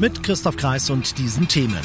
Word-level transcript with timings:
Mit 0.00 0.22
Christoph 0.22 0.56
Kreis 0.56 0.90
und 0.90 1.18
diesen 1.18 1.48
Themen. 1.48 1.80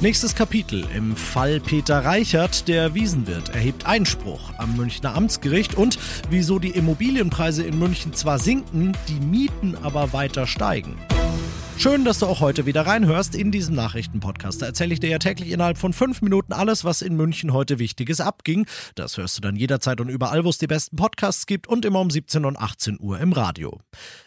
Nächstes 0.00 0.34
Kapitel 0.34 0.86
im 0.96 1.14
Fall 1.14 1.60
Peter 1.60 2.02
Reichert. 2.02 2.66
Der 2.66 2.94
Wiesenwirt 2.94 3.50
erhebt 3.50 3.84
Einspruch 3.84 4.54
am 4.56 4.74
Münchner 4.74 5.14
Amtsgericht 5.14 5.74
und 5.74 5.98
wieso 6.30 6.58
die 6.58 6.70
Immobilienpreise 6.70 7.62
in 7.62 7.78
München 7.78 8.14
zwar 8.14 8.38
sinken, 8.38 8.96
die 9.08 9.20
Mieten 9.20 9.76
aber 9.82 10.14
weiter 10.14 10.46
steigen. 10.46 10.96
Schön, 11.78 12.06
dass 12.06 12.20
du 12.20 12.26
auch 12.26 12.40
heute 12.40 12.64
wieder 12.64 12.86
reinhörst 12.86 13.34
in 13.34 13.52
diesem 13.52 13.74
Nachrichtenpodcast. 13.74 14.62
Da 14.62 14.66
erzähle 14.66 14.94
ich 14.94 15.00
dir 15.00 15.10
ja 15.10 15.18
täglich 15.18 15.52
innerhalb 15.52 15.76
von 15.76 15.92
fünf 15.92 16.22
Minuten 16.22 16.54
alles, 16.54 16.84
was 16.84 17.02
in 17.02 17.16
München 17.16 17.52
heute 17.52 17.78
Wichtiges 17.78 18.20
abging. 18.20 18.66
Das 18.94 19.18
hörst 19.18 19.36
du 19.36 19.42
dann 19.42 19.56
jederzeit 19.56 20.00
und 20.00 20.08
überall, 20.08 20.44
wo 20.44 20.48
es 20.48 20.56
die 20.56 20.66
besten 20.66 20.96
Podcasts 20.96 21.44
gibt 21.44 21.68
und 21.68 21.84
immer 21.84 22.00
um 22.00 22.08
17 22.08 22.46
und 22.46 22.58
18 22.58 22.98
Uhr 22.98 23.20
im 23.20 23.32
Radio. 23.32 23.78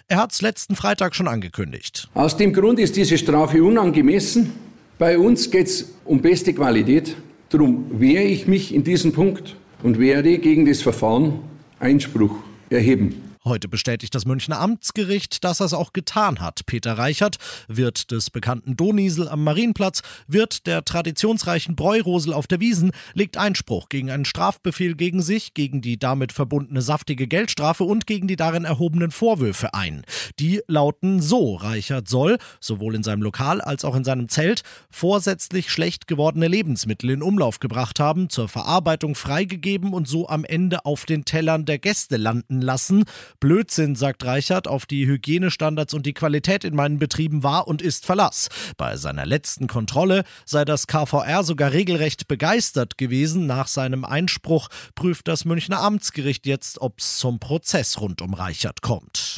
Er 0.07 0.17
hat 0.17 0.31
es 0.31 0.41
letzten 0.41 0.75
Freitag 0.75 1.15
schon 1.15 1.27
angekündigt. 1.27 2.07
Aus 2.13 2.37
dem 2.37 2.53
Grund 2.53 2.77
ist 2.79 2.95
diese 2.95 3.17
Strafe 3.17 3.63
unangemessen. 3.63 4.53
Bei 4.99 5.17
uns 5.17 5.49
geht 5.49 5.67
es 5.67 5.93
um 6.05 6.21
beste 6.21 6.53
Qualität. 6.53 7.15
Darum 7.49 7.99
wehre 7.99 8.25
ich 8.25 8.45
mich 8.45 8.75
in 8.75 8.83
diesem 8.83 9.11
Punkt 9.11 9.55
und 9.81 9.97
werde 9.97 10.37
gegen 10.37 10.67
das 10.67 10.83
Verfahren 10.83 11.39
Einspruch 11.79 12.35
erheben. 12.69 13.28
Heute 13.45 13.69
bestätigt 13.69 14.13
das 14.15 14.25
Münchner 14.25 14.59
Amtsgericht, 14.59 15.45
dass 15.45 15.61
er 15.61 15.67
es 15.67 15.73
auch 15.73 15.93
getan 15.93 16.41
hat. 16.41 16.65
Peter 16.65 16.97
Reichert, 16.97 17.37
Wirt 17.69 18.11
des 18.11 18.31
bekannten 18.31 18.75
Doniesel 18.75 19.29
am 19.29 19.45
Marienplatz, 19.45 20.01
Wirt 20.27 20.67
der 20.67 20.83
traditionsreichen 20.83 21.77
Bräurosel 21.77 22.33
auf 22.33 22.47
der 22.47 22.59
Wiesen, 22.59 22.91
legt 23.13 23.37
Einspruch 23.37 23.87
gegen 23.87 24.11
einen 24.11 24.25
Strafbefehl 24.25 24.93
gegen 24.95 25.21
sich, 25.21 25.53
gegen 25.53 25.79
die 25.79 25.97
damit 25.97 26.33
verbundene 26.33 26.81
saftige 26.81 27.27
Geldstrafe 27.27 27.85
und 27.85 28.07
gegen 28.07 28.27
die 28.27 28.35
darin 28.35 28.65
erhobenen 28.65 29.09
Vorwürfe 29.09 29.73
ein. 29.73 30.03
Die 30.37 30.61
lauten 30.67 31.21
so: 31.21 31.55
Reichert 31.55 32.09
soll, 32.09 32.39
sowohl 32.59 32.93
in 32.93 33.03
seinem 33.03 33.21
Lokal 33.21 33.61
als 33.61 33.85
auch 33.85 33.95
in 33.95 34.03
seinem 34.03 34.27
Zelt, 34.27 34.63
vorsätzlich 34.91 35.71
schlecht 35.71 36.07
gewordene 36.07 36.49
Lebensmittel 36.49 37.09
in 37.11 37.23
Umlauf 37.23 37.61
gebracht 37.61 38.01
haben, 38.01 38.29
zur 38.29 38.49
Verarbeitung 38.49 39.15
freigegeben 39.15 39.93
und 39.93 40.09
so 40.09 40.27
am 40.27 40.43
Ende 40.43 40.83
auf 40.83 41.05
den 41.05 41.23
Tellern 41.23 41.63
der 41.63 41.79
Gäste 41.79 42.17
landen 42.17 42.61
lassen. 42.61 43.05
Blödsinn, 43.39 43.95
sagt 43.95 44.25
Reichert, 44.25 44.67
auf 44.67 44.85
die 44.85 45.05
Hygienestandards 45.05 45.93
und 45.93 46.05
die 46.05 46.13
Qualität 46.13 46.63
in 46.63 46.75
meinen 46.75 46.99
Betrieben 46.99 47.43
war 47.43 47.67
und 47.67 47.81
ist 47.81 48.05
Verlass. 48.05 48.49
Bei 48.77 48.97
seiner 48.97 49.25
letzten 49.25 49.67
Kontrolle 49.67 50.23
sei 50.45 50.65
das 50.65 50.87
KVR 50.87 51.43
sogar 51.43 51.71
regelrecht 51.71 52.27
begeistert 52.27 52.97
gewesen. 52.97 53.45
Nach 53.45 53.67
seinem 53.67 54.05
Einspruch 54.05 54.69
prüft 54.95 55.27
das 55.27 55.45
Münchner 55.45 55.81
Amtsgericht 55.81 56.45
jetzt, 56.45 56.81
ob 56.81 56.99
es 56.99 57.17
zum 57.17 57.39
Prozess 57.39 57.99
rund 57.99 58.21
um 58.21 58.33
Reichert 58.33 58.81
kommt. 58.81 59.28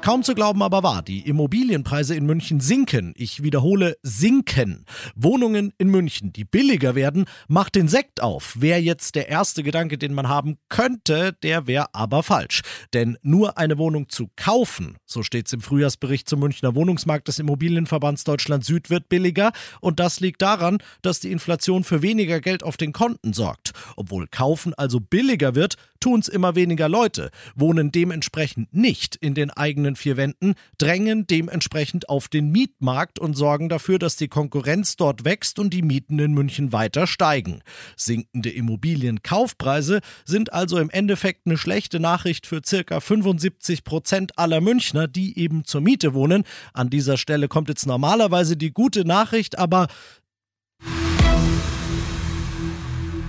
Kaum 0.00 0.22
zu 0.22 0.34
glauben 0.34 0.62
aber 0.62 0.84
wahr, 0.84 1.02
die 1.02 1.28
Immobilienpreise 1.28 2.14
in 2.14 2.24
München 2.24 2.60
sinken. 2.60 3.12
Ich 3.16 3.42
wiederhole, 3.42 3.96
sinken. 4.02 4.86
Wohnungen 5.16 5.74
in 5.76 5.88
München, 5.88 6.32
die 6.32 6.44
billiger 6.44 6.94
werden, 6.94 7.26
macht 7.48 7.74
den 7.74 7.88
Sekt 7.88 8.22
auf. 8.22 8.54
Wäre 8.58 8.78
jetzt 8.78 9.16
der 9.16 9.28
erste 9.28 9.62
Gedanke, 9.62 9.98
den 9.98 10.14
man 10.14 10.28
haben 10.28 10.56
könnte, 10.68 11.34
der 11.42 11.66
wäre 11.66 11.94
aber 11.94 12.22
falsch. 12.22 12.62
Denn 12.94 13.18
nur 13.22 13.58
eine 13.58 13.76
Wohnung 13.76 14.08
zu 14.08 14.30
kaufen, 14.36 14.96
so 15.04 15.22
steht 15.22 15.48
es 15.48 15.52
im 15.52 15.60
Frühjahrsbericht 15.60 16.28
zum 16.28 16.40
Münchner 16.40 16.74
Wohnungsmarkt 16.74 17.28
des 17.28 17.40
Immobilienverbands 17.40 18.24
Deutschland 18.24 18.64
Süd, 18.64 18.90
wird 18.90 19.08
billiger. 19.08 19.50
Und 19.80 20.00
das 20.00 20.20
liegt 20.20 20.40
daran, 20.40 20.78
dass 21.02 21.20
die 21.20 21.32
Inflation 21.32 21.82
für 21.82 22.02
weniger 22.02 22.40
Geld 22.40 22.62
auf 22.62 22.76
den 22.76 22.92
Konten 22.92 23.32
sorgt. 23.32 23.72
Obwohl 23.96 24.28
kaufen 24.28 24.72
also 24.74 25.00
billiger 25.00 25.54
wird, 25.56 25.74
tun 26.00 26.20
es 26.20 26.28
immer 26.28 26.54
weniger 26.54 26.88
Leute, 26.88 27.30
wohnen 27.54 27.92
dementsprechend 27.92 28.74
nicht 28.74 29.16
in 29.16 29.34
den 29.34 29.50
eigenen 29.50 29.96
vier 29.96 30.16
Wänden, 30.16 30.54
drängen 30.78 31.26
dementsprechend 31.26 32.08
auf 32.08 32.28
den 32.28 32.50
Mietmarkt 32.50 33.18
und 33.18 33.34
sorgen 33.34 33.68
dafür, 33.68 33.98
dass 33.98 34.16
die 34.16 34.28
Konkurrenz 34.28 34.96
dort 34.96 35.24
wächst 35.24 35.58
und 35.58 35.72
die 35.74 35.82
Mieten 35.82 36.18
in 36.18 36.32
München 36.32 36.72
weiter 36.72 37.06
steigen. 37.06 37.62
Sinkende 37.96 38.50
Immobilienkaufpreise 38.50 40.00
sind 40.24 40.52
also 40.52 40.78
im 40.78 40.90
Endeffekt 40.90 41.46
eine 41.46 41.56
schlechte 41.56 42.00
Nachricht 42.00 42.46
für 42.46 42.60
circa 42.64 43.00
75 43.00 43.84
Prozent 43.84 44.38
aller 44.38 44.60
Münchner, 44.60 45.08
die 45.08 45.38
eben 45.38 45.64
zur 45.64 45.80
Miete 45.80 46.14
wohnen. 46.14 46.44
An 46.72 46.90
dieser 46.90 47.16
Stelle 47.16 47.48
kommt 47.48 47.68
jetzt 47.68 47.86
normalerweise 47.86 48.56
die 48.56 48.72
gute 48.72 49.04
Nachricht, 49.04 49.58
aber 49.58 49.88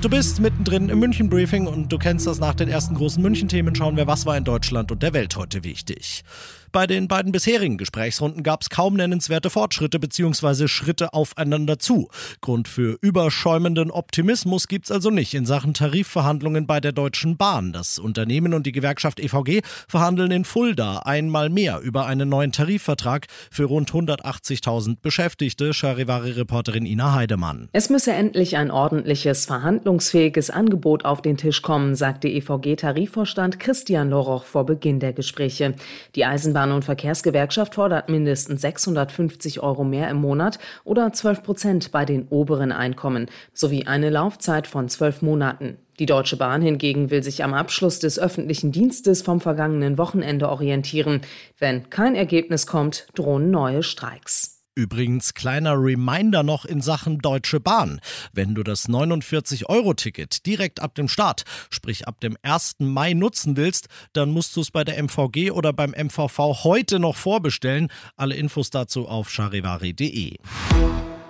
Du 0.01 0.07
bist 0.07 0.39
mittendrin 0.39 0.87
im 0.87 0.99
München 0.99 1.29
Briefing 1.29 1.67
und 1.67 1.91
du 1.91 1.97
kennst 1.97 2.25
das 2.25 2.39
nach 2.39 2.55
den 2.55 2.69
ersten 2.69 2.95
großen 2.95 3.21
München 3.21 3.49
Themen 3.49 3.75
schauen 3.75 3.97
wir, 3.97 4.07
was 4.07 4.25
war 4.25 4.37
in 4.37 4.45
Deutschland 4.45 4.93
und 4.93 5.03
der 5.03 5.11
Welt 5.11 5.35
heute 5.35 5.65
wichtig. 5.65 6.23
Bei 6.71 6.85
den 6.85 7.07
beiden 7.07 7.31
bisherigen 7.31 7.79
Gesprächsrunden 7.79 8.43
gab 8.43 8.61
es 8.61 8.69
kaum 8.69 8.93
nennenswerte 8.93 9.49
Fortschritte 9.49 9.99
bzw. 9.99 10.67
Schritte 10.67 11.13
aufeinander 11.13 11.79
zu. 11.79 12.09
Grund 12.41 12.67
für 12.67 12.99
überschäumenden 13.01 13.89
Optimismus 13.89 14.67
gibt 14.67 14.85
es 14.85 14.91
also 14.91 15.09
nicht 15.09 15.33
in 15.33 15.47
Sachen 15.47 15.73
Tarifverhandlungen 15.73 16.67
bei 16.67 16.79
der 16.79 16.91
Deutschen 16.91 17.37
Bahn. 17.37 17.73
Das 17.73 17.97
Unternehmen 17.97 18.53
und 18.53 18.67
die 18.67 18.71
Gewerkschaft 18.71 19.19
EVG 19.19 19.61
verhandeln 19.87 20.29
in 20.29 20.45
Fulda 20.45 20.99
einmal 20.99 21.49
mehr 21.49 21.79
über 21.79 22.05
einen 22.05 22.29
neuen 22.29 22.51
Tarifvertrag 22.51 23.25
für 23.49 23.63
rund 23.63 23.91
180.000 23.91 24.97
Beschäftigte, 25.01 25.73
Charivari-Reporterin 25.73 26.85
Ina 26.85 27.15
Heidemann. 27.15 27.69
Es 27.73 27.89
müsse 27.89 28.11
endlich 28.11 28.57
ein 28.57 28.69
ordentliches, 28.69 29.45
verhandlungsfähiges 29.45 30.51
Angebot 30.51 31.03
auf 31.03 31.23
den 31.23 31.37
Tisch 31.37 31.63
kommen, 31.63 31.95
sagte 31.95 32.27
EVG-Tarifvorstand 32.27 33.59
Christian 33.59 34.11
Loroch 34.11 34.43
vor 34.43 34.67
Beginn 34.67 34.99
der 34.99 35.13
Gespräche. 35.13 35.73
Die 36.13 36.25
Eisenbahn 36.25 36.58
Eisenbahn- 36.59 36.71
und 36.73 36.85
Verkehrsgewerkschaft 36.85 37.75
fordert 37.75 38.09
mindestens 38.09 38.61
650 38.61 39.61
Euro 39.61 39.83
mehr 39.83 40.09
im 40.09 40.17
Monat 40.17 40.59
oder 40.83 41.11
12 41.13 41.43
Prozent 41.43 41.91
bei 41.91 42.05
den 42.05 42.27
oberen 42.29 42.71
Einkommen 42.71 43.27
sowie 43.53 43.85
eine 43.85 44.09
Laufzeit 44.09 44.67
von 44.67 44.89
zwölf 44.89 45.21
Monaten. 45.21 45.77
Die 45.99 46.05
Deutsche 46.05 46.37
Bahn 46.37 46.61
hingegen 46.61 47.11
will 47.11 47.23
sich 47.23 47.43
am 47.43 47.53
Abschluss 47.53 47.99
des 47.99 48.19
öffentlichen 48.19 48.71
Dienstes 48.71 49.21
vom 49.21 49.41
vergangenen 49.41 49.97
Wochenende 49.97 50.49
orientieren. 50.49 51.21
Wenn 51.57 51.89
kein 51.89 52.15
Ergebnis 52.15 52.67
kommt, 52.67 53.07
drohen 53.15 53.51
neue 53.51 53.83
Streiks. 53.83 54.58
Übrigens, 54.79 55.33
kleiner 55.33 55.73
Reminder 55.75 56.41
noch 56.41 56.63
in 56.63 56.79
Sachen 56.79 57.17
Deutsche 57.17 57.59
Bahn. 57.59 57.99
Wenn 58.31 58.55
du 58.55 58.63
das 58.63 58.87
49-Euro-Ticket 58.87 60.45
direkt 60.45 60.79
ab 60.79 60.95
dem 60.95 61.09
Start, 61.09 61.43
sprich 61.69 62.07
ab 62.07 62.21
dem 62.21 62.37
1. 62.43 62.75
Mai 62.79 63.11
nutzen 63.11 63.57
willst, 63.57 63.89
dann 64.13 64.31
musst 64.31 64.55
du 64.55 64.61
es 64.61 64.71
bei 64.71 64.85
der 64.85 64.97
MVG 65.03 65.51
oder 65.51 65.73
beim 65.73 65.91
MVV 65.91 66.63
heute 66.63 66.97
noch 66.97 67.17
vorbestellen. 67.17 67.89
Alle 68.15 68.35
Infos 68.35 68.69
dazu 68.69 69.09
auf 69.09 69.29
charivari.de 69.29 70.37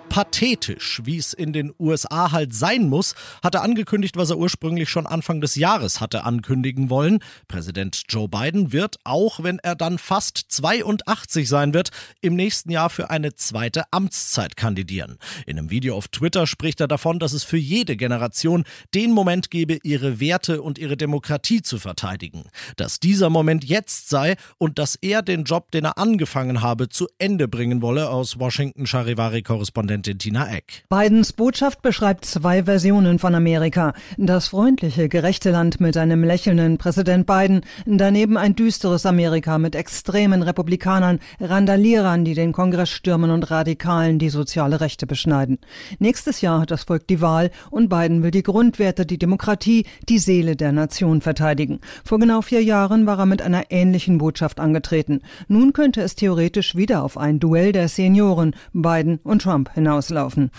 pathetisch, 0.10 1.02
wie 1.06 1.18
es 1.18 1.34
in 1.34 1.54
den 1.54 1.72
USA 1.80 2.32
halt 2.32 2.54
sein 2.54 2.90
muss, 2.90 3.14
hat 3.44 3.56
er 3.56 3.62
angekündigt, 3.62 4.18
was 4.18 4.32
er 4.32 4.38
ursprünglich 4.38 4.90
schon 4.90 5.06
Anfang 5.06 5.40
des 5.40 5.56
Jahres 5.56 6.02
hatte 6.02 6.24
ankündigen 6.24 6.90
wollen. 6.90 7.20
Präsident 7.48 8.04
Joe 8.10 8.28
Biden 8.28 8.74
wird, 8.74 8.98
auch 9.04 9.44
wenn 9.44 9.60
er 9.60 9.76
dann 9.76 10.00
fast 10.00 10.38
82 10.50 11.48
sein 11.48 11.74
wird, 11.74 11.92
im 12.22 12.36
nächsten 12.36 12.72
Jahr 12.72 12.90
für 12.90 13.10
eine 13.12 13.36
zweite 13.36 13.84
Amtszeit 13.92 14.58
kandidieren. 14.58 15.20
In 15.46 15.58
einem 15.58 15.70
Video 15.70 15.96
auf 15.96 16.08
Twitter 16.08 16.48
spricht 16.48 16.82
er 16.82 16.88
davon, 16.88 17.20
dass 17.20 17.34
es 17.34 17.44
für 17.44 17.58
jede 17.58 17.96
Generation 17.96 18.64
den 18.96 19.12
Moment 19.12 19.52
gebe, 19.52 19.78
ihre 19.84 20.20
Werte 20.20 20.62
und 20.64 20.80
ihre 20.80 20.98
Demokratie 20.98 21.62
zu 21.62 21.78
verteidigen. 21.78 22.44
Dass 22.78 23.00
dieser 23.00 23.30
Moment 23.30 23.64
jetzt 23.64 24.10
sei 24.10 24.36
und 24.58 24.80
dass 24.80 24.96
er 24.96 25.22
den 25.22 25.44
Job, 25.44 25.70
den 25.72 25.86
er 25.86 26.00
angefangen 26.00 26.62
habe, 26.62 26.90
zu 26.90 27.08
Ende 27.20 27.48
bringen 27.48 27.84
wolle, 27.84 28.10
aus 28.10 28.40
Washington 28.40 28.88
Charivari-Korrespondent 28.88 29.99
Korrespondentin 30.00 30.20
Tina 30.20 30.50
Eck. 30.50 30.84
Bidens 30.90 31.34
Botschaft 31.34 31.82
beschreibt 31.82 32.26
zwei 32.26 32.64
Versionen 32.64 33.20
von 33.20 33.36
Amerika. 33.36 33.94
Das 34.18 34.48
freundliche, 34.48 35.10
gerechte 35.10 35.52
Land 35.52 35.80
mit 35.80 35.98
einem 35.98 36.24
lächelnden 36.24 36.78
Präsident 36.78 37.26
Biden, 37.26 37.62
daneben 37.86 38.38
ein 38.38 38.56
düsteres 38.56 39.06
Amerika 39.06 39.58
mit 39.58 39.76
extremen 39.76 40.42
Republikanern, 40.42 41.20
Randalierern, 41.40 42.24
die 42.26 42.34
den 42.34 42.52
Kongress 42.54 42.90
stürmen 42.90 43.32
und 43.32 43.52
Radikalen, 43.52 44.20
die 44.20 44.30
soziale 44.30 44.82
Rechte 44.82 45.06
beschneiden. 45.06 45.60
Nächstes 46.00 46.42
Jahr 46.42 46.62
hat 46.62 46.72
das 46.72 46.84
Volk 46.84 47.08
die 47.08 47.22
Wahl 47.22 47.52
und 47.70 47.90
Biden 47.90 48.24
will 48.24 48.32
die 48.32 48.44
Grundwerte, 48.44 49.06
die 49.06 49.18
Demokratie, 49.20 49.86
die 50.08 50.20
Seele 50.20 50.56
der 50.56 50.72
Nation 50.72 51.22
verteidigen. 51.22 51.80
Vor 52.04 52.20
genau 52.20 52.42
vier 52.42 52.64
Jahren 52.64 53.06
war 53.06 53.20
er 53.20 53.26
mit 53.26 53.42
einer 53.42 53.64
ähnlichen 53.70 54.18
Botschaft 54.18 54.60
angetreten. 54.60 55.22
Nun 55.48 55.74
könnte 55.74 56.02
es 56.02 56.16
theoretisch 56.16 56.76
wieder 56.76 57.04
auf 57.04 57.18
ein 57.18 57.40
Duell 57.40 57.72
der 57.72 57.90
Senioren, 57.90 58.56
Biden 58.74 59.20
und 59.24 59.42
Trump, 59.42 59.74
hinaus 59.74 59.89
hinauslaufen. 59.90 60.52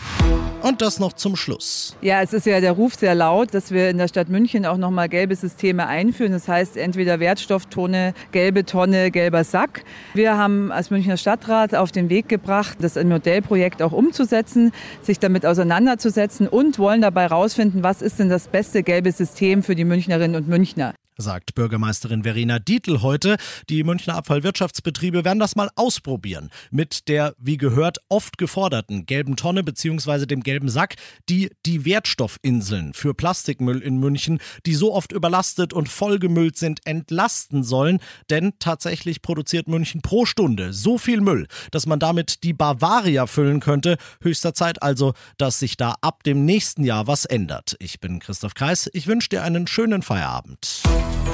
Und 0.62 0.82
das 0.82 0.98
noch 1.00 1.14
zum 1.14 1.36
Schluss. 1.36 1.96
Ja, 2.02 2.20
es 2.20 2.32
ist 2.32 2.46
ja 2.46 2.60
der 2.60 2.72
Ruf 2.72 2.94
sehr 2.94 3.14
laut, 3.14 3.54
dass 3.54 3.70
wir 3.70 3.88
in 3.88 3.96
der 3.96 4.08
Stadt 4.08 4.28
München 4.28 4.66
auch 4.66 4.76
nochmal 4.76 5.08
gelbe 5.08 5.34
Systeme 5.34 5.86
einführen. 5.86 6.32
Das 6.32 6.48
heißt 6.48 6.76
entweder 6.76 7.18
Wertstofftonne, 7.18 8.12
gelbe 8.32 8.66
Tonne, 8.66 9.10
gelber 9.10 9.44
Sack. 9.44 9.84
Wir 10.12 10.36
haben 10.36 10.70
als 10.70 10.90
Münchner 10.90 11.16
Stadtrat 11.16 11.74
auf 11.74 11.92
den 11.92 12.10
Weg 12.10 12.28
gebracht, 12.28 12.78
das 12.80 12.96
Modellprojekt 12.96 13.80
auch 13.80 13.92
umzusetzen, 13.92 14.72
sich 15.00 15.18
damit 15.18 15.46
auseinanderzusetzen 15.46 16.46
und 16.46 16.78
wollen 16.78 17.00
dabei 17.00 17.22
herausfinden, 17.22 17.82
was 17.82 18.02
ist 18.02 18.18
denn 18.18 18.28
das 18.28 18.48
beste 18.48 18.82
gelbe 18.82 19.12
System 19.12 19.62
für 19.62 19.74
die 19.74 19.84
Münchnerinnen 19.84 20.36
und 20.36 20.48
Münchner 20.48 20.92
sagt 21.20 21.54
Bürgermeisterin 21.54 22.22
Verena 22.22 22.58
Dietl 22.58 23.02
heute. 23.02 23.36
Die 23.68 23.84
Münchner 23.84 24.16
Abfallwirtschaftsbetriebe 24.16 25.24
werden 25.24 25.38
das 25.38 25.56
mal 25.56 25.70
ausprobieren. 25.76 26.50
Mit 26.70 27.08
der, 27.08 27.34
wie 27.38 27.56
gehört, 27.56 27.98
oft 28.08 28.38
geforderten 28.38 29.06
gelben 29.06 29.36
Tonne 29.36 29.62
bzw. 29.62 30.26
dem 30.26 30.42
gelben 30.42 30.68
Sack, 30.68 30.96
die 31.28 31.50
die 31.66 31.84
Wertstoffinseln 31.84 32.94
für 32.94 33.14
Plastikmüll 33.14 33.80
in 33.80 33.98
München, 33.98 34.40
die 34.66 34.74
so 34.74 34.94
oft 34.94 35.12
überlastet 35.12 35.72
und 35.72 35.88
vollgemüllt 35.88 36.56
sind, 36.56 36.80
entlasten 36.86 37.62
sollen. 37.62 38.00
Denn 38.30 38.52
tatsächlich 38.58 39.22
produziert 39.22 39.68
München 39.68 40.02
pro 40.02 40.26
Stunde 40.26 40.72
so 40.72 40.98
viel 40.98 41.20
Müll, 41.20 41.46
dass 41.70 41.86
man 41.86 41.98
damit 41.98 42.42
die 42.44 42.52
Bavaria 42.52 43.26
füllen 43.26 43.60
könnte. 43.60 43.96
Höchster 44.22 44.54
Zeit 44.54 44.82
also, 44.82 45.14
dass 45.38 45.58
sich 45.58 45.76
da 45.76 45.94
ab 46.00 46.22
dem 46.24 46.44
nächsten 46.44 46.84
Jahr 46.84 47.06
was 47.06 47.24
ändert. 47.24 47.76
Ich 47.78 48.00
bin 48.00 48.18
Christoph 48.18 48.54
Kreis. 48.54 48.88
Ich 48.92 49.06
wünsche 49.06 49.28
dir 49.28 49.42
einen 49.42 49.66
schönen 49.66 50.02
Feierabend. 50.02 50.82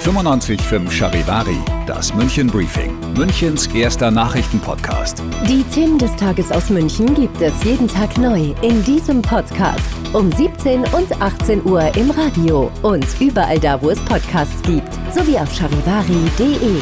95.5 0.06 0.90
Charivari, 0.90 1.58
das 1.86 2.14
München 2.14 2.46
Briefing, 2.46 2.96
Münchens 3.14 3.66
erster 3.68 4.10
Nachrichtenpodcast. 4.10 5.22
Die 5.48 5.64
Themen 5.64 5.98
des 5.98 6.14
Tages 6.16 6.52
aus 6.52 6.70
München 6.70 7.12
gibt 7.14 7.40
es 7.40 7.64
jeden 7.64 7.88
Tag 7.88 8.16
neu 8.16 8.54
in 8.62 8.84
diesem 8.84 9.20
Podcast. 9.20 9.84
Um 10.12 10.30
17 10.30 10.84
und 10.94 11.20
18 11.20 11.64
Uhr 11.64 11.94
im 11.96 12.10
Radio 12.12 12.70
und 12.82 13.04
überall 13.20 13.58
da, 13.58 13.82
wo 13.82 13.90
es 13.90 13.98
Podcasts 14.04 14.62
gibt, 14.62 14.92
sowie 15.12 15.38
auf 15.38 15.52
charivari.de. 15.52 16.80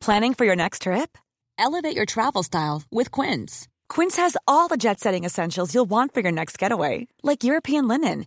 Planning 0.00 0.34
for 0.34 0.44
your 0.44 0.56
next 0.56 0.82
trip? 0.82 1.16
Elevate 1.58 1.96
your 1.96 2.06
travel 2.06 2.42
style 2.42 2.82
with 2.90 3.10
Quince. 3.10 3.68
Quince 3.88 4.18
has 4.18 4.36
all 4.46 4.68
the 4.68 4.76
jet 4.76 5.00
setting 5.00 5.24
essentials 5.24 5.74
you'll 5.74 5.88
want 5.88 6.12
for 6.12 6.20
your 6.20 6.32
next 6.32 6.58
getaway, 6.58 7.06
like 7.22 7.42
European 7.42 7.88
linen 7.88 8.26